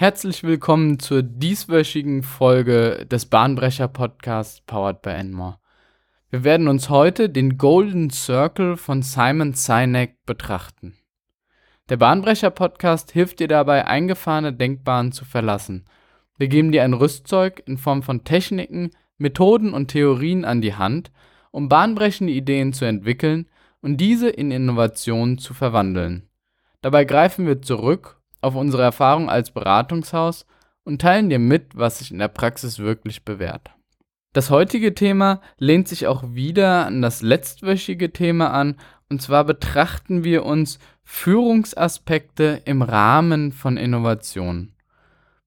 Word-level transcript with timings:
Herzlich 0.00 0.42
willkommen 0.44 0.98
zur 0.98 1.22
dieswöchigen 1.22 2.22
Folge 2.22 3.04
des 3.10 3.26
Bahnbrecher 3.26 3.86
Podcasts 3.86 4.62
Powered 4.62 5.02
by 5.02 5.10
Enmore. 5.10 5.58
Wir 6.30 6.42
werden 6.42 6.68
uns 6.68 6.88
heute 6.88 7.28
den 7.28 7.58
Golden 7.58 8.08
Circle 8.08 8.78
von 8.78 9.02
Simon 9.02 9.52
Sinek 9.52 10.24
betrachten. 10.24 10.96
Der 11.90 11.98
Bahnbrecher 11.98 12.48
Podcast 12.48 13.12
hilft 13.12 13.40
dir 13.40 13.48
dabei, 13.48 13.86
eingefahrene 13.86 14.54
Denkbahnen 14.54 15.12
zu 15.12 15.26
verlassen. 15.26 15.84
Wir 16.38 16.48
geben 16.48 16.72
dir 16.72 16.82
ein 16.82 16.94
Rüstzeug 16.94 17.62
in 17.66 17.76
Form 17.76 18.02
von 18.02 18.24
Techniken, 18.24 18.92
Methoden 19.18 19.74
und 19.74 19.88
Theorien 19.88 20.46
an 20.46 20.62
die 20.62 20.76
Hand, 20.76 21.12
um 21.50 21.68
bahnbrechende 21.68 22.32
Ideen 22.32 22.72
zu 22.72 22.86
entwickeln 22.86 23.50
und 23.82 23.98
diese 23.98 24.30
in 24.30 24.50
Innovationen 24.50 25.36
zu 25.36 25.52
verwandeln. 25.52 26.26
Dabei 26.80 27.04
greifen 27.04 27.46
wir 27.46 27.60
zurück 27.60 28.16
auf 28.40 28.54
unsere 28.54 28.82
Erfahrung 28.82 29.28
als 29.28 29.50
Beratungshaus 29.50 30.46
und 30.84 31.00
teilen 31.00 31.28
dir 31.28 31.38
mit, 31.38 31.76
was 31.76 31.98
sich 31.98 32.10
in 32.10 32.18
der 32.18 32.28
Praxis 32.28 32.78
wirklich 32.78 33.24
bewährt. 33.24 33.70
Das 34.32 34.50
heutige 34.50 34.94
Thema 34.94 35.40
lehnt 35.58 35.88
sich 35.88 36.06
auch 36.06 36.22
wieder 36.34 36.86
an 36.86 37.02
das 37.02 37.20
letztwöchige 37.20 38.12
Thema 38.12 38.52
an, 38.52 38.76
und 39.08 39.20
zwar 39.20 39.44
betrachten 39.44 40.22
wir 40.22 40.44
uns 40.44 40.78
Führungsaspekte 41.02 42.62
im 42.64 42.82
Rahmen 42.82 43.50
von 43.50 43.76
Innovationen, 43.76 44.76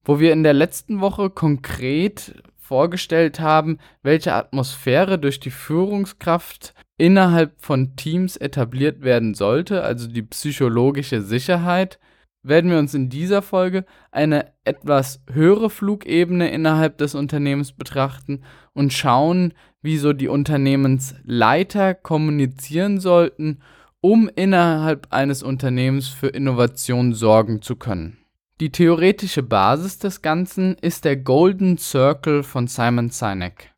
wo 0.04 0.20
wir 0.20 0.34
in 0.34 0.42
der 0.42 0.52
letzten 0.52 1.00
Woche 1.00 1.30
konkret 1.30 2.42
vorgestellt 2.58 3.40
haben, 3.40 3.78
welche 4.02 4.34
Atmosphäre 4.34 5.18
durch 5.18 5.40
die 5.40 5.50
Führungskraft 5.50 6.74
innerhalb 6.98 7.52
von 7.58 7.96
Teams 7.96 8.36
etabliert 8.36 9.02
werden 9.02 9.34
sollte, 9.34 9.82
also 9.82 10.08
die 10.08 10.22
psychologische 10.22 11.22
Sicherheit, 11.22 11.98
werden 12.44 12.70
wir 12.70 12.78
uns 12.78 12.94
in 12.94 13.08
dieser 13.08 13.42
Folge 13.42 13.84
eine 14.12 14.52
etwas 14.64 15.22
höhere 15.32 15.70
Flugebene 15.70 16.50
innerhalb 16.50 16.98
des 16.98 17.14
Unternehmens 17.14 17.72
betrachten 17.72 18.42
und 18.74 18.92
schauen, 18.92 19.54
wie 19.82 19.96
so 19.96 20.12
die 20.12 20.28
Unternehmensleiter 20.28 21.94
kommunizieren 21.94 23.00
sollten, 23.00 23.60
um 24.00 24.30
innerhalb 24.34 25.08
eines 25.10 25.42
Unternehmens 25.42 26.08
für 26.08 26.28
Innovation 26.28 27.14
sorgen 27.14 27.62
zu 27.62 27.76
können. 27.76 28.18
Die 28.60 28.70
theoretische 28.70 29.42
Basis 29.42 29.98
des 29.98 30.22
Ganzen 30.22 30.74
ist 30.74 31.04
der 31.04 31.16
Golden 31.16 31.76
Circle 31.78 32.42
von 32.42 32.68
Simon 32.68 33.10
Sinek. 33.10 33.74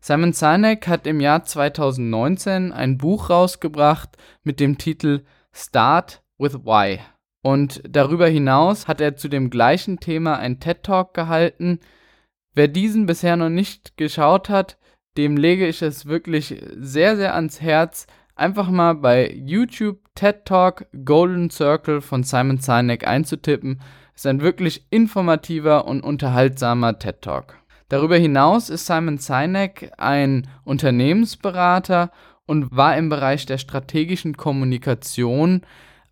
Simon 0.00 0.32
Sinek 0.32 0.86
hat 0.86 1.06
im 1.06 1.20
Jahr 1.20 1.44
2019 1.44 2.72
ein 2.72 2.96
Buch 2.96 3.28
rausgebracht 3.28 4.16
mit 4.44 4.60
dem 4.60 4.78
Titel 4.78 5.24
Start 5.52 6.22
with 6.38 6.54
Why. 6.64 7.00
Und 7.42 7.82
darüber 7.88 8.28
hinaus 8.28 8.86
hat 8.86 9.00
er 9.00 9.16
zu 9.16 9.28
dem 9.28 9.50
gleichen 9.50 9.98
Thema 9.98 10.38
ein 10.38 10.60
TED 10.60 10.82
Talk 10.82 11.14
gehalten. 11.14 11.80
Wer 12.54 12.68
diesen 12.68 13.06
bisher 13.06 13.36
noch 13.36 13.48
nicht 13.48 13.96
geschaut 13.96 14.48
hat, 14.48 14.78
dem 15.16 15.36
lege 15.36 15.66
ich 15.66 15.82
es 15.82 16.06
wirklich 16.06 16.62
sehr, 16.76 17.16
sehr 17.16 17.34
ans 17.34 17.60
Herz, 17.60 18.06
einfach 18.34 18.70
mal 18.70 18.94
bei 18.94 19.32
YouTube 19.32 19.98
TED 20.14 20.44
Talk 20.44 20.86
Golden 21.04 21.50
Circle 21.50 22.00
von 22.00 22.22
Simon 22.22 22.58
Sinek 22.58 23.06
einzutippen. 23.06 23.80
Ist 24.14 24.26
ein 24.26 24.42
wirklich 24.42 24.86
informativer 24.90 25.86
und 25.86 26.02
unterhaltsamer 26.02 26.98
TED 26.98 27.22
Talk. 27.22 27.56
Darüber 27.88 28.16
hinaus 28.16 28.70
ist 28.70 28.86
Simon 28.86 29.18
Sinek 29.18 29.90
ein 29.96 30.46
Unternehmensberater 30.64 32.12
und 32.46 32.76
war 32.76 32.96
im 32.96 33.08
Bereich 33.08 33.46
der 33.46 33.58
strategischen 33.58 34.36
Kommunikation 34.36 35.62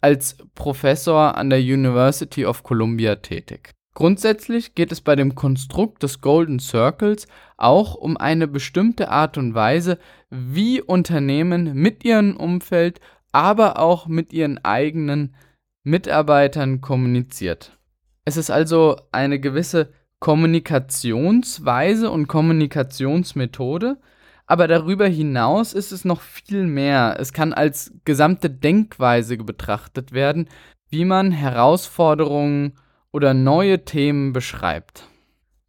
als 0.01 0.37
Professor 0.55 1.37
an 1.37 1.51
der 1.51 1.61
University 1.61 2.47
of 2.47 2.63
Columbia 2.63 3.17
tätig. 3.17 3.73
Grundsätzlich 3.95 4.77
geht 4.77 4.93
es 4.93 5.01
bei 5.01 5.17
dem 5.17 5.35
Konstrukt 5.35 6.05
des 6.05 6.21
Golden 6.21 6.61
Circles 6.61 7.27
auch 7.57 7.97
um 7.97 8.17
eine 8.17 8.47
bestimmte 8.47 9.09
Art 9.11 9.37
und 9.37 9.55
Weise, 9.55 9.99
wie 10.31 10.81
Unternehmen 10.81 11.75
mit 11.75 12.05
ihrem 12.05 12.37
Umfeld, 12.37 13.01
aber 13.33 13.81
auch 13.81 14.07
mit 14.07 14.33
ihren 14.33 14.65
eigenen 14.65 15.35
Mitarbeitern 15.83 16.81
kommuniziert. 16.81 17.77
Es 18.25 18.37
ist 18.37 18.51
also 18.51 18.97
eine 19.11 19.41
gewisse 19.41 19.93
Kommunikationsweise 20.21 22.11
und 22.11 22.29
Kommunikationsmethode, 22.29 23.99
aber 24.49 24.67
darüber 24.67 25.07
hinaus 25.07 25.75
ist 25.75 25.93
es 25.93 26.07
noch 26.07 26.23
viel 26.23 26.67
mehr. 26.67 27.17
Es 27.21 27.35
kann 27.35 27.53
als 27.53 27.93
gesamte 28.05 28.49
Denkweise 28.49 29.37
betrachtet 29.37 30.13
werden, 30.13 30.49
wie 30.89 31.05
man 31.05 31.33
Herausforderungen 31.33 32.73
oder 33.13 33.35
neue 33.35 33.85
Themen 33.85 34.33
beschreibt. 34.33 35.05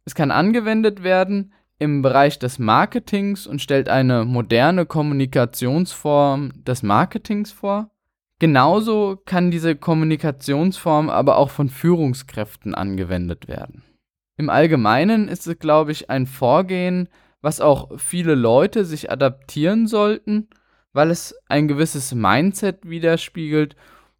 Es 0.06 0.14
kann 0.14 0.30
angewendet 0.30 1.02
werden 1.02 1.52
im 1.78 2.00
Bereich 2.00 2.38
des 2.38 2.58
Marketings 2.58 3.46
und 3.46 3.60
stellt 3.60 3.90
eine 3.90 4.24
moderne 4.24 4.86
Kommunikationsform 4.86 6.64
des 6.64 6.82
Marketings 6.82 7.52
vor. 7.52 7.90
Genauso 8.38 9.20
kann 9.26 9.50
diese 9.50 9.76
Kommunikationsform 9.76 11.10
aber 11.10 11.36
auch 11.36 11.50
von 11.50 11.68
Führungskräften 11.68 12.74
angewendet 12.74 13.46
werden. 13.46 13.82
Im 14.38 14.48
Allgemeinen 14.48 15.28
ist 15.28 15.46
es, 15.46 15.58
glaube 15.58 15.92
ich, 15.92 16.08
ein 16.08 16.26
Vorgehen, 16.26 17.10
was 17.40 17.60
auch 17.60 17.98
viele 17.98 18.34
Leute 18.34 18.84
sich 18.84 19.10
adaptieren 19.10 19.86
sollten, 19.86 20.48
weil 20.92 21.10
es 21.10 21.34
ein 21.48 21.68
gewisses 21.68 22.14
Mindset 22.14 22.88
widerspiegelt 22.88 23.76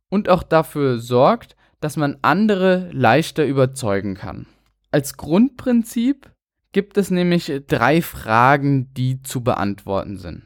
und 0.09 0.29
auch 0.29 0.43
dafür 0.43 0.99
sorgt, 0.99 1.57
dass 1.81 1.97
man 1.97 2.19
andere 2.23 2.91
leichter 2.93 3.47
überzeugen 3.47 4.15
kann. 4.15 4.47
Als 4.91 5.17
Grundprinzip 5.17 6.31
gibt 6.73 6.97
es 6.99 7.11
nämlich 7.11 7.53
drei 7.67 8.03
Fragen, 8.03 8.93
die 8.95 9.23
zu 9.23 9.43
beantworten 9.43 10.17
sind. 10.17 10.43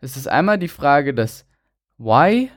Es 0.00 0.16
ist 0.16 0.28
einmal 0.28 0.58
die 0.58 0.68
Frage 0.68 1.12
des 1.12 1.46
Why, 1.98 2.50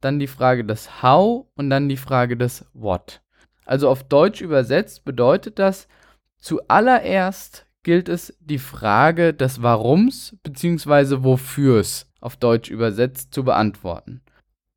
dann 0.00 0.18
die 0.18 0.26
Frage 0.26 0.64
des 0.64 1.02
How 1.02 1.46
und 1.54 1.70
dann 1.70 1.88
die 1.88 1.96
Frage 1.96 2.36
des 2.36 2.64
What. 2.72 3.22
Also 3.64 3.88
auf 3.88 4.02
Deutsch 4.02 4.40
übersetzt 4.40 5.04
bedeutet 5.04 5.58
das, 5.58 5.88
zuallererst 6.38 7.66
gilt 7.88 8.10
es, 8.10 8.36
die 8.38 8.58
Frage 8.58 9.32
des 9.32 9.62
Warums 9.62 10.36
bzw. 10.42 11.22
Wofürs 11.22 12.12
auf 12.20 12.36
Deutsch 12.36 12.68
übersetzt 12.68 13.32
zu 13.32 13.44
beantworten. 13.44 14.20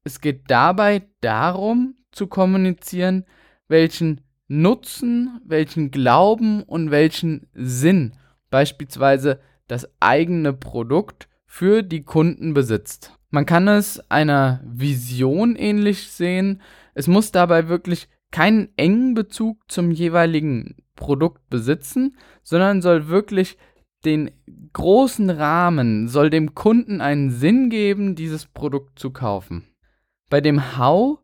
Es 0.05 0.21
geht 0.21 0.49
dabei 0.49 1.01
darum 1.19 1.95
zu 2.13 2.27
kommunizieren, 2.27 3.25
welchen 3.67 4.21
Nutzen, 4.47 5.41
welchen 5.45 5.91
Glauben 5.91 6.63
und 6.63 6.89
welchen 6.89 7.47
Sinn 7.53 8.13
beispielsweise 8.49 9.41
das 9.67 9.89
eigene 9.99 10.53
Produkt 10.53 11.27
für 11.45 11.83
die 11.83 12.03
Kunden 12.03 12.53
besitzt. 12.53 13.11
Man 13.29 13.45
kann 13.45 13.67
es 13.67 13.99
einer 14.09 14.61
Vision 14.63 15.57
ähnlich 15.57 16.09
sehen. 16.09 16.61
Es 16.93 17.07
muss 17.07 17.33
dabei 17.33 17.67
wirklich 17.67 18.07
keinen 18.31 18.69
engen 18.77 19.13
Bezug 19.13 19.59
zum 19.69 19.91
jeweiligen 19.91 20.75
Produkt 20.95 21.49
besitzen, 21.49 22.17
sondern 22.43 22.81
soll 22.81 23.07
wirklich 23.07 23.57
den 24.05 24.31
großen 24.73 25.29
Rahmen, 25.29 26.07
soll 26.07 26.29
dem 26.29 26.55
Kunden 26.55 27.01
einen 27.01 27.29
Sinn 27.29 27.69
geben, 27.69 28.15
dieses 28.15 28.45
Produkt 28.45 28.97
zu 28.97 29.11
kaufen. 29.11 29.67
Bei 30.29 30.41
dem 30.41 30.77
How 30.77 31.19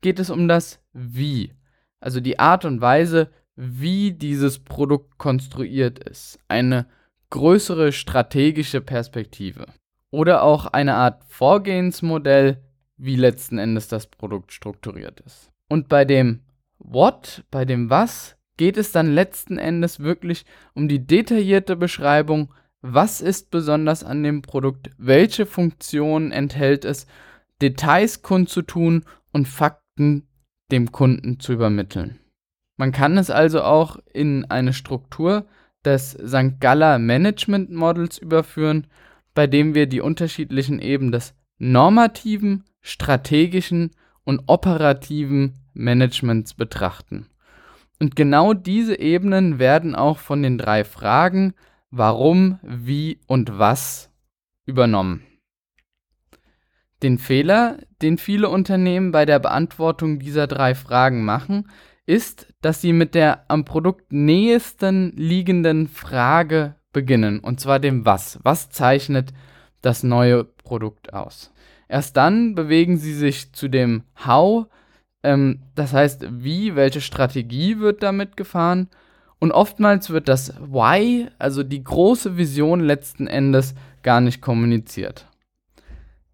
geht 0.00 0.18
es 0.18 0.30
um 0.30 0.48
das 0.48 0.80
Wie, 0.92 1.52
also 2.00 2.20
die 2.20 2.38
Art 2.38 2.64
und 2.64 2.80
Weise, 2.80 3.30
wie 3.56 4.12
dieses 4.12 4.60
Produkt 4.60 5.18
konstruiert 5.18 5.98
ist. 5.98 6.38
Eine 6.48 6.86
größere 7.30 7.92
strategische 7.92 8.80
Perspektive. 8.80 9.66
Oder 10.10 10.42
auch 10.42 10.66
eine 10.66 10.94
Art 10.94 11.24
Vorgehensmodell, 11.24 12.62
wie 12.96 13.16
letzten 13.16 13.58
Endes 13.58 13.88
das 13.88 14.06
Produkt 14.06 14.52
strukturiert 14.52 15.20
ist. 15.20 15.52
Und 15.68 15.88
bei 15.88 16.04
dem 16.04 16.40
What, 16.78 17.44
bei 17.50 17.64
dem 17.64 17.90
Was, 17.90 18.36
geht 18.56 18.76
es 18.76 18.92
dann 18.92 19.12
letzten 19.12 19.58
Endes 19.58 20.00
wirklich 20.00 20.44
um 20.74 20.88
die 20.88 21.06
detaillierte 21.06 21.76
Beschreibung, 21.76 22.52
was 22.80 23.20
ist 23.20 23.50
besonders 23.50 24.04
an 24.04 24.22
dem 24.22 24.42
Produkt, 24.42 24.90
welche 24.98 25.46
Funktionen 25.46 26.32
enthält 26.32 26.84
es, 26.84 27.06
Details 27.60 28.22
kundzutun 28.22 29.04
und 29.32 29.48
Fakten 29.48 30.28
dem 30.70 30.92
Kunden 30.92 31.40
zu 31.40 31.52
übermitteln. 31.52 32.20
Man 32.76 32.92
kann 32.92 33.18
es 33.18 33.30
also 33.30 33.62
auch 33.62 33.98
in 34.12 34.44
eine 34.44 34.72
Struktur 34.72 35.46
des 35.84 36.12
St. 36.12 36.60
Galler 36.60 36.98
Management 36.98 37.70
Models 37.70 38.18
überführen, 38.18 38.86
bei 39.34 39.46
dem 39.46 39.74
wir 39.74 39.86
die 39.86 40.00
unterschiedlichen 40.00 40.80
Ebenen 40.80 41.12
des 41.12 41.34
normativen, 41.58 42.64
strategischen 42.80 43.90
und 44.28 44.42
operativen 44.46 45.54
Managements 45.72 46.52
betrachten. 46.52 47.28
Und 47.98 48.14
genau 48.14 48.52
diese 48.52 49.00
Ebenen 49.00 49.58
werden 49.58 49.94
auch 49.94 50.18
von 50.18 50.42
den 50.42 50.58
drei 50.58 50.84
Fragen 50.84 51.54
warum, 51.90 52.58
wie 52.62 53.20
und 53.26 53.58
was 53.58 54.12
übernommen. 54.66 55.22
Den 57.02 57.16
Fehler, 57.16 57.78
den 58.02 58.18
viele 58.18 58.50
Unternehmen 58.50 59.12
bei 59.12 59.24
der 59.24 59.38
Beantwortung 59.38 60.18
dieser 60.18 60.46
drei 60.46 60.74
Fragen 60.74 61.24
machen, 61.24 61.70
ist, 62.04 62.52
dass 62.60 62.82
sie 62.82 62.92
mit 62.92 63.14
der 63.14 63.50
am 63.50 63.64
Produkt 63.64 64.12
nähesten 64.12 65.16
liegenden 65.16 65.88
Frage 65.88 66.74
beginnen, 66.92 67.40
und 67.40 67.60
zwar 67.60 67.78
dem 67.78 68.04
Was. 68.04 68.38
Was 68.42 68.68
zeichnet 68.68 69.32
das 69.80 70.02
neue 70.02 70.44
Produkt 70.44 71.14
aus? 71.14 71.50
Erst 71.88 72.16
dann 72.16 72.54
bewegen 72.54 72.98
sie 72.98 73.14
sich 73.14 73.52
zu 73.52 73.68
dem 73.68 74.02
How, 74.26 74.66
ähm, 75.22 75.60
das 75.74 75.92
heißt, 75.92 76.26
wie, 76.30 76.76
welche 76.76 77.00
Strategie 77.00 77.78
wird 77.78 78.02
damit 78.02 78.36
gefahren. 78.36 78.88
Und 79.40 79.52
oftmals 79.52 80.10
wird 80.10 80.28
das 80.28 80.54
Why, 80.60 81.28
also 81.38 81.62
die 81.62 81.82
große 81.82 82.36
Vision 82.36 82.80
letzten 82.80 83.26
Endes, 83.26 83.74
gar 84.02 84.20
nicht 84.20 84.40
kommuniziert. 84.40 85.26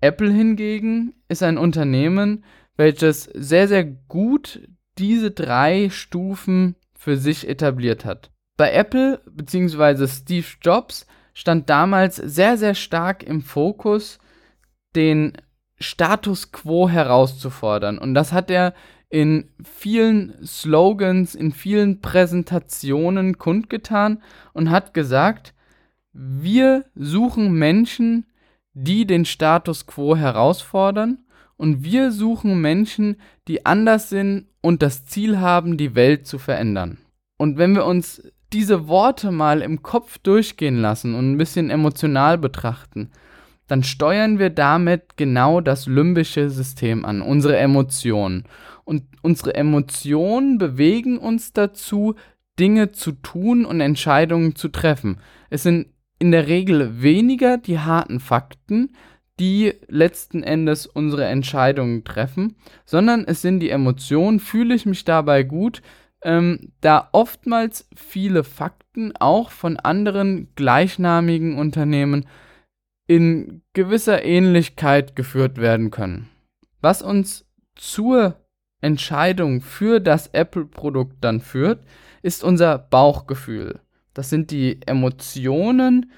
Apple 0.00 0.30
hingegen 0.30 1.14
ist 1.28 1.42
ein 1.42 1.58
Unternehmen, 1.58 2.44
welches 2.76 3.24
sehr, 3.34 3.68
sehr 3.68 3.84
gut 3.84 4.68
diese 4.98 5.30
drei 5.30 5.90
Stufen 5.90 6.76
für 6.94 7.16
sich 7.16 7.48
etabliert 7.48 8.04
hat. 8.04 8.30
Bei 8.56 8.72
Apple 8.72 9.20
bzw. 9.30 10.06
Steve 10.06 10.46
Jobs 10.62 11.06
stand 11.32 11.68
damals 11.68 12.16
sehr, 12.16 12.56
sehr 12.56 12.74
stark 12.74 13.22
im 13.22 13.42
Fokus, 13.42 14.18
den 14.94 15.32
Status 15.84 16.52
quo 16.52 16.88
herauszufordern. 16.88 17.98
Und 17.98 18.14
das 18.14 18.32
hat 18.32 18.50
er 18.50 18.75
in 19.10 19.48
vielen 19.62 20.34
Slogans, 20.44 21.34
in 21.34 21.52
vielen 21.52 22.00
Präsentationen 22.00 23.38
kundgetan 23.38 24.22
und 24.52 24.70
hat 24.70 24.94
gesagt, 24.94 25.54
wir 26.12 26.84
suchen 26.94 27.52
Menschen, 27.52 28.26
die 28.72 29.06
den 29.06 29.25
Status 29.25 29.86
quo 29.86 30.16
herausfordern 30.16 31.19
und 31.56 31.84
wir 31.84 32.10
suchen 32.10 32.60
Menschen, 32.60 33.16
die 33.46 33.66
anders 33.66 34.08
sind 34.08 34.46
und 34.60 34.82
das 34.82 35.04
Ziel 35.04 35.38
haben, 35.38 35.76
die 35.76 35.94
Welt 35.94 36.26
zu 36.26 36.38
verändern. 36.38 36.98
Und 37.36 37.58
wenn 37.58 37.75
wir 37.75 37.84
uns 37.84 38.22
diese 38.52 38.88
Worte 38.88 39.31
mal 39.31 39.62
im 39.62 39.82
Kopf 39.82 40.19
durchgehen 40.19 40.76
lassen 40.76 41.14
und 41.14 41.32
ein 41.32 41.38
bisschen 41.38 41.70
emotional 41.70 42.38
betrachten, 42.38 43.10
dann 43.66 43.82
steuern 43.82 44.38
wir 44.38 44.50
damit 44.50 45.16
genau 45.16 45.61
das 45.61 45.87
limbische 45.87 46.50
System 46.50 47.05
an, 47.05 47.22
unsere 47.22 47.56
Emotionen. 47.56 48.44
Und 48.84 49.05
unsere 49.22 49.55
Emotionen 49.55 50.58
bewegen 50.58 51.19
uns 51.19 51.52
dazu, 51.52 52.14
Dinge 52.58 52.93
zu 52.93 53.12
tun 53.12 53.64
und 53.64 53.81
Entscheidungen 53.81 54.55
zu 54.55 54.69
treffen. 54.69 55.19
Es 55.50 55.62
sind 55.62 55.88
in 56.19 56.31
der 56.31 56.46
Regel 56.46 57.02
weniger 57.02 57.58
die 57.58 57.78
harten 57.78 58.20
Fakten, 58.20 58.90
die 59.40 59.72
letzten 59.88 60.43
Endes 60.43 60.87
unsere 60.87 61.25
Entscheidungen 61.25 62.05
treffen, 62.05 62.56
sondern 62.84 63.25
es 63.25 63.43
sind 63.43 63.60
die 63.60 63.70
Emotionen, 63.70 64.38
fühle 64.38 64.75
ich 64.75 64.87
mich 64.87 65.05
dabei 65.05 65.43
gut, 65.43 65.82
ähm, 66.22 66.72
da 66.81 67.08
oftmals 67.12 67.88
viele 67.96 68.44
Fakten 68.44 69.14
auch 69.17 69.50
von 69.50 69.76
anderen 69.76 70.49
gleichnamigen 70.55 71.58
Unternehmen 71.58 72.26
in 73.06 73.62
gewisser 73.72 74.24
Ähnlichkeit 74.24 75.16
geführt 75.16 75.58
werden 75.58 75.90
können. 75.90 76.28
Was 76.80 77.02
uns 77.02 77.46
zur 77.74 78.40
Entscheidung 78.80 79.60
für 79.60 80.00
das 80.00 80.28
Apple-Produkt 80.28 81.16
dann 81.22 81.40
führt, 81.40 81.84
ist 82.22 82.44
unser 82.44 82.78
Bauchgefühl. 82.78 83.80
Das 84.12 84.30
sind 84.30 84.50
die 84.50 84.80
Emotionen 84.86 86.12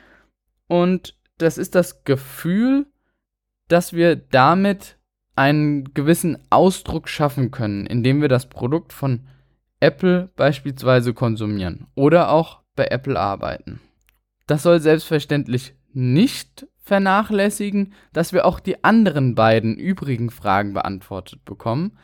und 0.66 1.16
das 1.38 1.58
ist 1.58 1.74
das 1.74 2.04
Gefühl, 2.04 2.86
dass 3.68 3.92
wir 3.92 4.16
damit 4.16 4.96
einen 5.34 5.92
gewissen 5.92 6.38
Ausdruck 6.50 7.08
schaffen 7.08 7.50
können, 7.50 7.86
indem 7.86 8.20
wir 8.20 8.28
das 8.28 8.48
Produkt 8.48 8.92
von 8.92 9.26
Apple 9.80 10.30
beispielsweise 10.36 11.14
konsumieren 11.14 11.86
oder 11.94 12.30
auch 12.30 12.62
bei 12.74 12.86
Apple 12.86 13.18
arbeiten. 13.18 13.80
Das 14.46 14.62
soll 14.62 14.80
selbstverständlich 14.80 15.74
nicht 15.92 16.66
vernachlässigen, 16.86 17.92
dass 18.12 18.32
wir 18.32 18.46
auch 18.46 18.60
die 18.60 18.84
anderen 18.84 19.34
beiden 19.34 19.76
übrigen 19.76 20.30
Fragen 20.30 20.72
beantwortet 20.72 21.44
bekommen, 21.44 21.98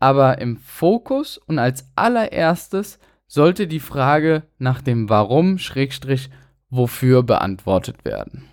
aber 0.00 0.38
im 0.38 0.56
Fokus 0.56 1.38
und 1.38 1.60
als 1.60 1.86
allererstes 1.94 2.98
sollte 3.28 3.68
die 3.68 3.80
Frage 3.80 4.42
nach 4.58 4.82
dem 4.82 5.08
Warum 5.08 5.58
Schrägstrich 5.58 6.30
wofür 6.68 7.22
beantwortet 7.22 8.04
werden. 8.04 8.44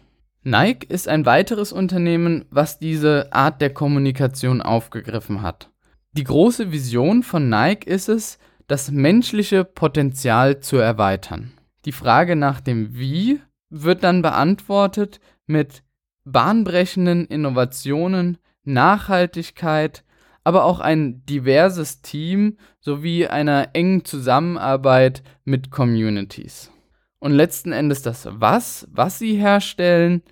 Nike 0.44 0.88
ist 0.88 1.08
ein 1.08 1.26
weiteres 1.26 1.74
Unternehmen, 1.74 2.46
was 2.52 2.78
diese 2.78 3.34
Art 3.34 3.60
der 3.60 3.74
Kommunikation 3.74 4.62
aufgegriffen 4.62 5.42
hat. 5.42 5.72
Die 6.14 6.24
große 6.24 6.72
Vision 6.72 7.24
von 7.24 7.50
Nike 7.50 7.90
ist 7.90 8.08
es, 8.08 8.38
das 8.68 8.92
menschliche 8.92 9.64
Potenzial 9.66 10.60
zu 10.60 10.78
erweitern. 10.78 11.54
Die 11.86 11.92
Frage 11.92 12.36
nach 12.36 12.62
dem 12.62 12.96
Wie 12.96 13.40
wird 13.72 14.04
dann 14.04 14.22
beantwortet 14.22 15.20
mit 15.52 15.84
bahnbrechenden 16.24 17.26
Innovationen, 17.26 18.38
Nachhaltigkeit, 18.64 20.04
aber 20.44 20.66
auch 20.66 20.80
ein 20.80 21.26
diverses 21.26 22.02
Team 22.02 22.58
sowie 22.80 23.28
einer 23.28 23.70
engen 23.74 24.06
Zusammenarbeit 24.06 25.24
mit 25.44 25.70
Communities. 25.72 26.72
Und 27.20 27.34
letzten 27.34 27.72
Endes 27.72 28.02
das 28.02 28.28
Was, 28.32 28.88
was 28.92 29.20
sie 29.20 29.36
herstellen, 29.36 30.24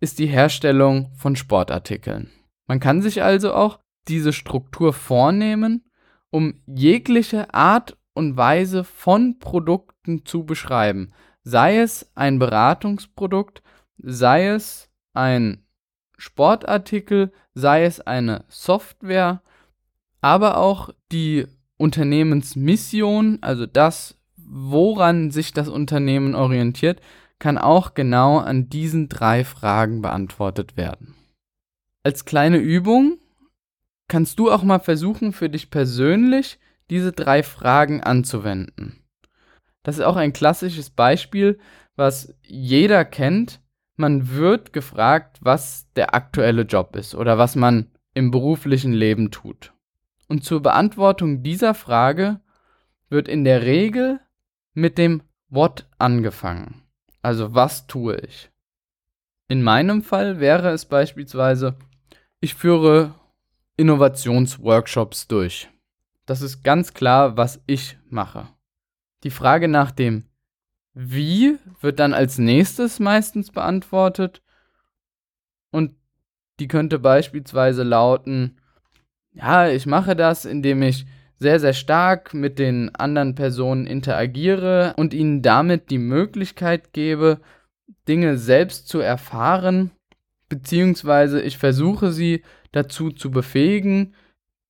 ist 0.00 0.18
die 0.18 0.26
Herstellung 0.26 1.10
von 1.14 1.36
Sportartikeln. 1.36 2.30
Man 2.66 2.80
kann 2.80 3.02
sich 3.02 3.22
also 3.22 3.52
auch 3.52 3.80
diese 4.06 4.32
Struktur 4.32 4.92
vornehmen, 4.94 5.84
um 6.30 6.60
jegliche 6.66 7.52
Art 7.52 7.98
und 8.14 8.36
Weise 8.36 8.84
von 8.84 9.38
Produkten 9.38 10.24
zu 10.24 10.44
beschreiben. 10.44 11.12
Sei 11.42 11.78
es 11.78 12.10
ein 12.14 12.38
Beratungsprodukt, 12.38 13.62
sei 13.98 14.48
es 14.48 14.88
ein 15.14 15.64
Sportartikel, 16.16 17.32
sei 17.54 17.84
es 17.84 18.00
eine 18.00 18.44
Software, 18.48 19.42
aber 20.20 20.56
auch 20.58 20.90
die 21.12 21.46
Unternehmensmission, 21.76 23.38
also 23.40 23.66
das, 23.66 24.16
woran 24.36 25.30
sich 25.30 25.52
das 25.52 25.68
Unternehmen 25.68 26.34
orientiert, 26.34 27.00
kann 27.38 27.56
auch 27.56 27.94
genau 27.94 28.38
an 28.38 28.68
diesen 28.68 29.08
drei 29.08 29.44
Fragen 29.44 30.02
beantwortet 30.02 30.76
werden. 30.76 31.14
Als 32.02 32.24
kleine 32.24 32.58
Übung 32.58 33.18
kannst 34.08 34.38
du 34.38 34.50
auch 34.50 34.62
mal 34.62 34.80
versuchen, 34.80 35.32
für 35.32 35.48
dich 35.48 35.70
persönlich 35.70 36.58
diese 36.90 37.12
drei 37.12 37.42
Fragen 37.42 38.02
anzuwenden. 38.02 39.02
Das 39.82 39.98
ist 39.98 40.04
auch 40.04 40.16
ein 40.16 40.32
klassisches 40.32 40.90
Beispiel, 40.90 41.58
was 41.96 42.34
jeder 42.42 43.04
kennt. 43.04 43.60
Man 44.00 44.30
wird 44.30 44.72
gefragt, 44.72 45.38
was 45.40 45.92
der 45.96 46.14
aktuelle 46.14 46.62
Job 46.62 46.94
ist 46.94 47.16
oder 47.16 47.36
was 47.36 47.56
man 47.56 47.90
im 48.14 48.30
beruflichen 48.30 48.92
Leben 48.92 49.32
tut. 49.32 49.72
Und 50.28 50.44
zur 50.44 50.62
Beantwortung 50.62 51.42
dieser 51.42 51.74
Frage 51.74 52.40
wird 53.08 53.26
in 53.26 53.42
der 53.42 53.62
Regel 53.62 54.20
mit 54.72 54.98
dem 54.98 55.22
What 55.48 55.88
angefangen. 55.98 56.82
Also 57.22 57.56
was 57.56 57.88
tue 57.88 58.18
ich? 58.20 58.52
In 59.48 59.64
meinem 59.64 60.02
Fall 60.02 60.38
wäre 60.38 60.70
es 60.70 60.84
beispielsweise, 60.84 61.74
ich 62.38 62.54
führe 62.54 63.16
Innovationsworkshops 63.76 65.26
durch. 65.26 65.68
Das 66.24 66.40
ist 66.40 66.62
ganz 66.62 66.94
klar, 66.94 67.36
was 67.36 67.60
ich 67.66 67.98
mache. 68.08 68.46
Die 69.24 69.30
Frage 69.30 69.66
nach 69.66 69.90
dem 69.90 70.28
Wie 71.00 71.58
wird 71.80 72.00
dann 72.00 72.12
als 72.12 72.38
nächstes 72.38 72.98
meistens 72.98 73.52
beantwortet 73.52 74.42
und 75.70 75.94
die 76.58 76.66
könnte 76.66 76.98
beispielsweise 76.98 77.84
lauten, 77.84 78.58
ja, 79.30 79.68
ich 79.68 79.86
mache 79.86 80.16
das, 80.16 80.44
indem 80.44 80.82
ich 80.82 81.06
sehr, 81.38 81.60
sehr 81.60 81.72
stark 81.72 82.34
mit 82.34 82.58
den 82.58 82.92
anderen 82.96 83.36
Personen 83.36 83.86
interagiere 83.86 84.94
und 84.96 85.14
ihnen 85.14 85.40
damit 85.40 85.90
die 85.90 85.98
Möglichkeit 85.98 86.92
gebe, 86.92 87.38
Dinge 88.08 88.36
selbst 88.36 88.88
zu 88.88 88.98
erfahren, 88.98 89.92
beziehungsweise 90.48 91.40
ich 91.40 91.58
versuche 91.58 92.10
sie 92.10 92.42
dazu 92.72 93.12
zu 93.12 93.30
befähigen, 93.30 94.16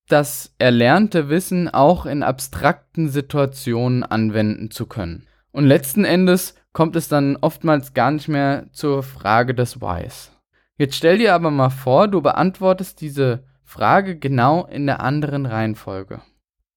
das 0.09 0.55
erlernte 0.59 1.31
Wissen 1.31 1.71
auch 1.71 2.05
in 2.05 2.23
abstrakten 2.23 3.09
Situationen 3.09 4.03
anwenden 4.03 4.71
zu 4.71 4.85
können. 4.85 5.28
Und 5.53 5.67
letzten 5.67 6.05
Endes 6.05 6.55
kommt 6.73 6.97
es 6.97 7.09
dann 7.09 7.37
oftmals 7.37 7.95
gar 7.95 8.11
nicht 8.11 8.29
mehr 8.29 8.67
zur 8.73 9.03
Frage 9.03 9.55
des 9.55 9.81
Whys. 9.81 10.33
Jetzt 10.77 10.95
stell 10.95 11.19
dir 11.19 11.35
aber 11.35 11.51
mal 11.51 11.71
vor, 11.71 12.09
du 12.09 12.23
beantwortest 12.23 13.01
diese 13.01 13.45
Frage 13.65 14.19
genau 14.19 14.65
in 14.67 14.87
der 14.87 15.01
anderen 15.01 15.45
Reihenfolge. 15.45 16.23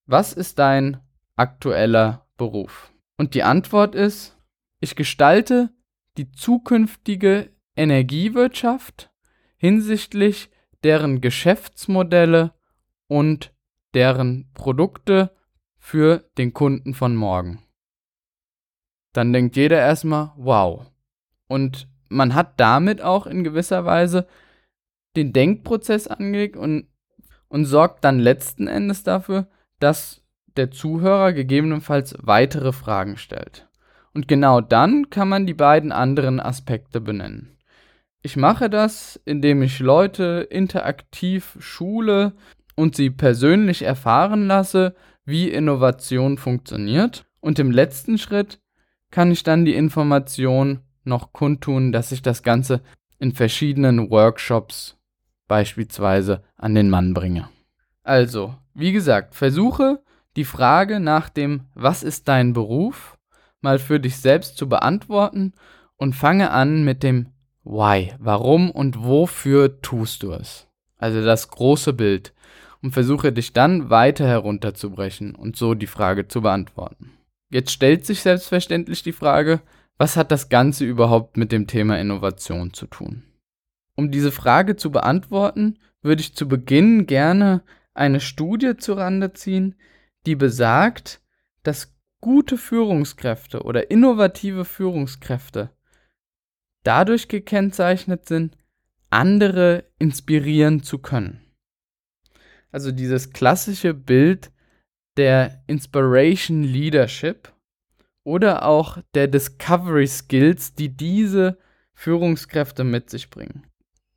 Was 0.06 0.32
ist 0.32 0.58
dein 0.58 1.00
aktueller 1.36 2.26
Beruf? 2.36 2.92
Und 3.16 3.34
die 3.34 3.44
Antwort 3.44 3.94
ist, 3.94 4.36
ich 4.80 4.96
gestalte 4.96 5.70
die 6.16 6.32
zukünftige 6.32 7.50
Energiewirtschaft 7.76 9.10
hinsichtlich 9.56 10.50
deren 10.82 11.20
Geschäftsmodelle 11.20 12.52
und 13.06 13.54
deren 13.94 14.50
Produkte 14.54 15.34
für 15.78 16.28
den 16.36 16.52
Kunden 16.52 16.94
von 16.94 17.14
morgen. 17.14 17.62
Dann 19.12 19.32
denkt 19.32 19.56
jeder 19.56 19.78
erstmal, 19.78 20.32
wow. 20.36 20.90
Und 21.48 21.88
man 22.08 22.34
hat 22.34 22.58
damit 22.58 23.02
auch 23.02 23.26
in 23.26 23.44
gewisser 23.44 23.84
Weise 23.84 24.26
den 25.16 25.32
Denkprozess 25.32 26.06
angelegt 26.06 26.56
und, 26.56 26.86
und 27.48 27.64
sorgt 27.64 28.04
dann 28.04 28.18
letzten 28.18 28.66
Endes 28.66 29.02
dafür, 29.02 29.48
dass 29.78 30.22
der 30.56 30.70
Zuhörer 30.70 31.32
gegebenenfalls 31.32 32.14
weitere 32.20 32.72
Fragen 32.72 33.16
stellt. 33.16 33.68
Und 34.14 34.28
genau 34.28 34.60
dann 34.60 35.10
kann 35.10 35.28
man 35.28 35.46
die 35.46 35.54
beiden 35.54 35.92
anderen 35.92 36.40
Aspekte 36.40 37.00
benennen. 37.00 37.56
Ich 38.22 38.36
mache 38.36 38.70
das, 38.70 39.20
indem 39.24 39.62
ich 39.62 39.80
Leute 39.80 40.46
interaktiv 40.50 41.56
schule 41.58 42.34
und 42.76 42.94
sie 42.94 43.10
persönlich 43.10 43.82
erfahren 43.82 44.46
lasse, 44.46 44.94
wie 45.24 45.50
Innovation 45.50 46.38
funktioniert. 46.38 47.26
Und 47.40 47.58
im 47.58 47.70
letzten 47.70 48.18
Schritt 48.18 48.60
kann 49.12 49.30
ich 49.30 49.44
dann 49.44 49.64
die 49.64 49.74
Information 49.74 50.80
noch 51.04 51.32
kundtun, 51.32 51.92
dass 51.92 52.10
ich 52.10 52.22
das 52.22 52.42
Ganze 52.42 52.80
in 53.20 53.32
verschiedenen 53.32 54.10
Workshops 54.10 54.98
beispielsweise 55.46 56.42
an 56.56 56.74
den 56.74 56.90
Mann 56.90 57.14
bringe. 57.14 57.48
Also, 58.02 58.56
wie 58.74 58.90
gesagt, 58.90 59.36
versuche 59.36 60.02
die 60.34 60.44
Frage 60.44 60.98
nach 60.98 61.28
dem 61.28 61.66
Was 61.74 62.02
ist 62.02 62.26
dein 62.26 62.52
Beruf 62.52 63.18
mal 63.60 63.78
für 63.78 64.00
dich 64.00 64.16
selbst 64.16 64.56
zu 64.56 64.68
beantworten 64.68 65.52
und 65.96 66.14
fange 66.14 66.50
an 66.50 66.82
mit 66.82 67.02
dem 67.02 67.28
Why. 67.64 68.14
Warum 68.18 68.70
und 68.70 69.04
wofür 69.04 69.80
tust 69.82 70.24
du 70.24 70.32
es? 70.32 70.66
Also 70.98 71.24
das 71.24 71.48
große 71.48 71.92
Bild. 71.92 72.32
Und 72.80 72.90
versuche 72.90 73.32
dich 73.32 73.52
dann 73.52 73.90
weiter 73.90 74.26
herunterzubrechen 74.26 75.36
und 75.36 75.54
so 75.54 75.74
die 75.74 75.86
Frage 75.86 76.26
zu 76.26 76.40
beantworten. 76.40 77.12
Jetzt 77.52 77.70
stellt 77.70 78.06
sich 78.06 78.22
selbstverständlich 78.22 79.02
die 79.02 79.12
Frage, 79.12 79.60
was 79.98 80.16
hat 80.16 80.32
das 80.32 80.48
Ganze 80.48 80.86
überhaupt 80.86 81.36
mit 81.36 81.52
dem 81.52 81.66
Thema 81.66 82.00
Innovation 82.00 82.72
zu 82.72 82.86
tun? 82.86 83.24
Um 83.94 84.10
diese 84.10 84.32
Frage 84.32 84.76
zu 84.76 84.90
beantworten, 84.90 85.78
würde 86.00 86.22
ich 86.22 86.34
zu 86.34 86.48
Beginn 86.48 87.06
gerne 87.06 87.62
eine 87.92 88.20
Studie 88.20 88.78
zurande 88.78 89.34
ziehen, 89.34 89.74
die 90.24 90.34
besagt, 90.34 91.20
dass 91.62 91.94
gute 92.22 92.56
Führungskräfte 92.56 93.64
oder 93.64 93.90
innovative 93.90 94.64
Führungskräfte 94.64 95.70
dadurch 96.84 97.28
gekennzeichnet 97.28 98.26
sind, 98.26 98.56
andere 99.10 99.84
inspirieren 99.98 100.82
zu 100.82 100.98
können. 101.00 101.42
Also 102.70 102.92
dieses 102.92 103.34
klassische 103.34 103.92
Bild 103.92 104.51
der 105.16 105.62
Inspiration 105.66 106.62
Leadership 106.62 107.52
oder 108.24 108.64
auch 108.64 108.98
der 109.14 109.28
Discovery 109.28 110.06
Skills, 110.06 110.74
die 110.74 110.96
diese 110.96 111.58
Führungskräfte 111.94 112.84
mit 112.84 113.10
sich 113.10 113.30
bringen. 113.30 113.64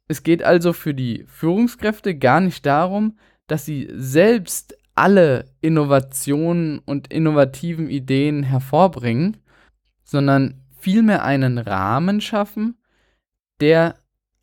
Es 0.08 0.24
geht 0.24 0.44
also 0.44 0.74
für 0.74 0.94
die 0.94 1.26
Führungskräfte 1.28 2.16
gar 2.16 2.40
nicht 2.40 2.66
darum, 2.66 3.18
dass 3.48 3.66
sie 3.66 3.90
selbst 3.94 4.78
alle 4.94 5.52
Innovationen 5.62 6.80
und 6.80 7.12
innovativen 7.12 7.90
Ideen 7.90 8.44
hervorbringen, 8.44 9.38
sondern 10.04 10.62
vielmehr 10.78 11.24
einen 11.24 11.58
Rahmen 11.58 12.22
schaffen, 12.22 12.78
der 13.60 13.96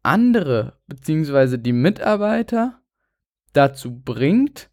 andere 0.03 0.79
bzw. 0.89 1.57
die 1.57 1.73
Mitarbeiter 1.73 2.81
dazu 3.53 4.01
bringt, 4.01 4.71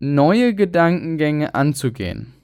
neue 0.00 0.54
Gedankengänge 0.54 1.54
anzugehen. 1.54 2.34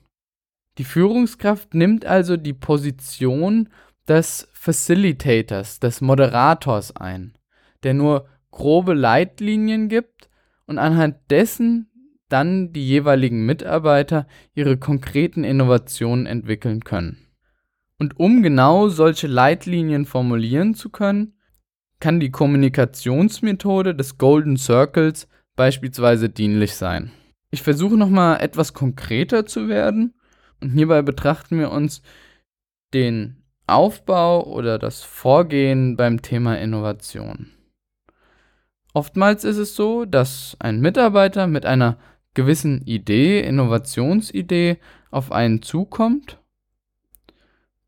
Die 0.79 0.85
Führungskraft 0.85 1.75
nimmt 1.75 2.05
also 2.05 2.37
die 2.37 2.53
Position 2.53 3.71
des 4.07 4.49
Facilitators, 4.53 5.81
des 5.81 6.01
Moderators 6.01 6.95
ein, 6.95 7.37
der 7.83 7.95
nur 7.95 8.29
grobe 8.51 8.95
Leitlinien 8.95 9.89
gibt 9.89 10.29
und 10.67 10.79
anhand 10.79 11.17
dessen 11.31 11.91
dann 12.29 12.73
die 12.73 12.87
jeweiligen 12.87 13.47
Mitarbeiter 13.47 14.27
ihre 14.55 14.77
konkreten 14.77 15.45
Innovationen 15.45 16.27
entwickeln 16.27 16.85
können. 16.85 17.27
Und 17.99 18.19
um 18.19 18.43
genau 18.43 18.89
solche 18.89 19.27
Leitlinien 19.27 20.05
formulieren 20.05 20.75
zu 20.75 20.91
können, 20.91 21.35
kann 22.01 22.21
die 22.21 22.31
Kommunikationsmethode 22.31 23.95
des 23.95 24.19
Golden 24.19 24.59
Circles 24.59 25.29
beispielsweise 25.55 26.29
dienlich 26.29 26.75
sein. 26.75 27.13
Ich 27.57 27.63
versuche 27.63 27.97
nochmal 27.97 28.43
etwas 28.43 28.75
konkreter 28.75 29.47
zu 29.47 29.67
werden 29.67 30.13
und 30.61 30.73
hierbei 30.73 31.01
betrachten 31.01 31.59
wir 31.59 31.71
uns 31.71 32.03
den 32.93 33.43
Aufbau 33.67 34.45
oder 34.45 34.79
das 34.79 35.03
Vorgehen 35.03 35.97
beim 35.97 36.21
Thema 36.21 36.59
Innovation. 36.59 37.47
Oftmals 38.93 39.45
ist 39.45 39.57
es 39.57 39.75
so, 39.75 40.05
dass 40.05 40.59
ein 40.59 40.83
Mitarbeiter 40.83 41.47
mit 41.47 41.65
einer 41.65 41.97
gewissen 42.35 42.83
Idee, 42.83 43.41
Innovationsidee 43.41 44.77
auf 45.11 45.33
einen 45.33 45.63
zukommt 45.63 46.39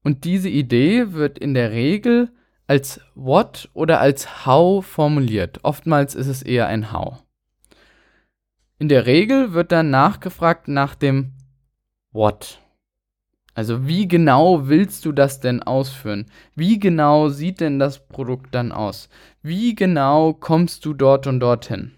und 0.02 0.24
diese 0.24 0.48
Idee 0.48 1.12
wird 1.12 1.38
in 1.38 1.52
der 1.52 1.72
Regel 1.72 2.30
als 2.66 3.02
What 3.14 3.68
oder 3.74 4.00
als 4.00 4.46
How 4.46 4.82
formuliert. 4.82 5.60
Oftmals 5.62 6.14
ist 6.14 6.28
es 6.28 6.40
eher 6.40 6.68
ein 6.68 6.90
How. 6.90 7.22
In 8.80 8.88
der 8.88 9.06
Regel 9.06 9.52
wird 9.54 9.72
dann 9.72 9.90
nachgefragt 9.90 10.68
nach 10.68 10.94
dem 10.94 11.32
What. 12.12 12.60
Also 13.54 13.88
wie 13.88 14.06
genau 14.06 14.68
willst 14.68 15.04
du 15.04 15.10
das 15.10 15.40
denn 15.40 15.64
ausführen? 15.64 16.26
Wie 16.54 16.78
genau 16.78 17.28
sieht 17.28 17.58
denn 17.58 17.80
das 17.80 18.06
Produkt 18.06 18.54
dann 18.54 18.70
aus? 18.70 19.08
Wie 19.42 19.74
genau 19.74 20.32
kommst 20.32 20.84
du 20.84 20.94
dort 20.94 21.26
und 21.26 21.40
dorthin? 21.40 21.90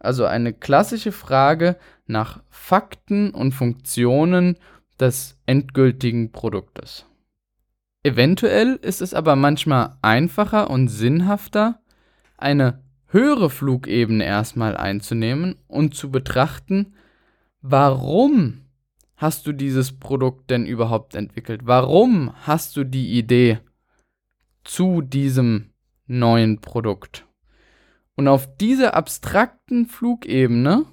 Also 0.00 0.24
eine 0.24 0.52
klassische 0.52 1.12
Frage 1.12 1.76
nach 2.06 2.42
Fakten 2.50 3.30
und 3.30 3.52
Funktionen 3.52 4.56
des 4.98 5.38
endgültigen 5.46 6.32
Produktes. 6.32 7.06
Eventuell 8.02 8.74
ist 8.82 9.02
es 9.02 9.14
aber 9.14 9.36
manchmal 9.36 9.98
einfacher 10.02 10.68
und 10.68 10.88
sinnhafter, 10.88 11.80
eine 12.36 12.82
höhere 13.08 13.50
Flugebene 13.50 14.24
erstmal 14.24 14.74
einzunehmen 14.76 15.56
und 15.66 15.94
zu 15.94 16.10
betrachten, 16.10 16.94
warum 17.60 18.62
hast 19.16 19.46
du 19.46 19.52
dieses 19.52 19.98
Produkt 19.98 20.48
denn 20.50 20.64
überhaupt 20.66 21.14
entwickelt? 21.14 21.62
Warum 21.64 22.32
hast 22.46 22.76
du 22.76 22.84
die 22.84 23.18
Idee 23.18 23.58
zu 24.64 25.02
diesem 25.02 25.70
neuen 26.06 26.60
Produkt? 26.60 27.26
Und 28.14 28.28
auf 28.28 28.56
dieser 28.56 28.94
abstrakten 28.94 29.86
Flugebene 29.86 30.86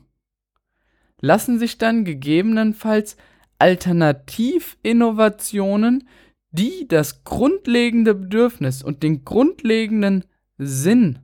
lassen 1.22 1.60
sich 1.60 1.78
dann 1.78 2.04
gegebenenfalls 2.06 3.18
Alternativinnovationen 3.58 6.04
die 6.56 6.88
das 6.88 7.26
grundlegende 7.26 8.16
Bedürfnis 8.16 8.82
und 8.82 9.04
den 9.04 9.26
grundlegenden 9.26 10.24
Sinn, 10.58 11.20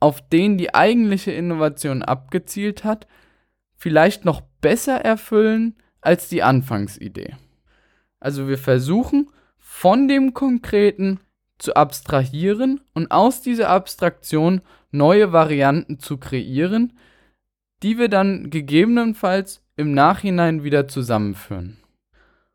auf 0.00 0.26
den 0.28 0.58
die 0.58 0.74
eigentliche 0.74 1.32
Innovation 1.32 2.02
abgezielt 2.02 2.84
hat, 2.84 3.06
vielleicht 3.76 4.24
noch 4.24 4.42
besser 4.60 4.96
erfüllen 4.96 5.76
als 6.00 6.28
die 6.28 6.42
Anfangsidee. 6.42 7.34
Also 8.20 8.48
wir 8.48 8.58
versuchen 8.58 9.30
von 9.58 10.08
dem 10.08 10.34
Konkreten 10.34 11.20
zu 11.58 11.74
abstrahieren 11.74 12.80
und 12.92 13.10
aus 13.10 13.42
dieser 13.42 13.68
Abstraktion 13.70 14.60
neue 14.90 15.32
Varianten 15.32 15.98
zu 15.98 16.18
kreieren, 16.18 16.98
die 17.82 17.98
wir 17.98 18.08
dann 18.08 18.50
gegebenenfalls 18.50 19.62
im 19.76 19.92
Nachhinein 19.92 20.64
wieder 20.64 20.88
zusammenführen. 20.88 21.78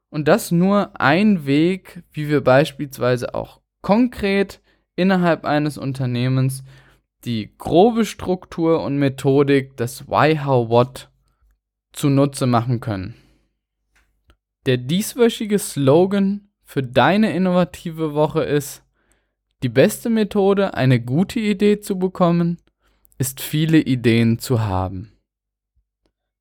Und 0.09 0.27
das 0.27 0.51
nur 0.51 0.99
ein 0.99 1.45
Weg, 1.45 2.03
wie 2.11 2.29
wir 2.29 2.41
beispielsweise 2.43 3.35
auch 3.35 3.61
konkret 3.81 4.61
innerhalb 4.95 5.45
eines 5.45 5.77
Unternehmens 5.77 6.63
die 7.25 7.53
grobe 7.57 8.05
Struktur 8.05 8.83
und 8.83 8.97
Methodik 8.97 9.75
des 9.77 10.07
Why, 10.07 10.37
How, 10.37 10.69
What 10.69 11.09
zunutze 11.91 12.45
machen 12.45 12.79
können. 12.79 13.15
Der 14.65 14.77
dieswöchige 14.77 15.59
Slogan 15.59 16.49
für 16.63 16.83
deine 16.83 17.33
innovative 17.33 18.13
Woche 18.13 18.43
ist, 18.43 18.83
die 19.63 19.69
beste 19.69 20.09
Methode, 20.09 20.75
eine 20.75 21.01
gute 21.01 21.39
Idee 21.39 21.79
zu 21.81 21.99
bekommen, 21.99 22.59
ist 23.17 23.41
viele 23.41 23.79
Ideen 23.79 24.39
zu 24.39 24.61
haben. 24.61 25.11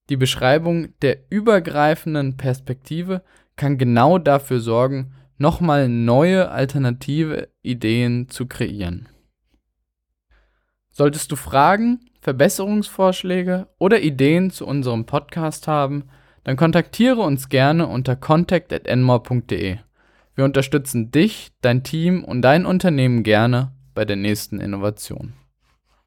Die 0.09 0.17
Beschreibung 0.17 0.97
der 1.03 1.19
übergreifenden 1.31 2.37
Perspektive 2.37 3.23
kann 3.57 3.77
genau 3.77 4.19
dafür 4.19 4.61
sorgen, 4.61 5.13
nochmal 5.37 5.89
neue 5.89 6.51
alternative 6.51 7.49
Ideen 7.63 8.29
zu 8.29 8.47
kreieren. 8.47 9.09
Solltest 10.99 11.31
du 11.31 11.37
Fragen, 11.37 12.01
Verbesserungsvorschläge 12.23 13.69
oder 13.79 14.01
Ideen 14.01 14.51
zu 14.51 14.67
unserem 14.67 15.07
Podcast 15.07 15.69
haben, 15.69 16.09
dann 16.43 16.57
kontaktiere 16.57 17.21
uns 17.21 17.49
gerne 17.49 17.87
unter 17.87 18.17
contact@enmore.de. 18.17 19.77
Wir 20.35 20.45
unterstützen 20.45 21.13
dich, 21.13 21.53
dein 21.61 21.85
Team 21.85 22.25
und 22.25 22.43
dein 22.43 22.67
Unternehmen 22.67 23.23
gerne 23.23 23.71
bei 23.95 24.05
der 24.05 24.17
nächsten 24.17 24.59
Innovation. 24.59 25.35